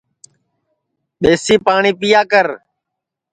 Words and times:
ٻیسی 1.21 1.55
پاٹؔی 1.65 1.91
پِیا 1.99 2.21
کر 2.31 2.47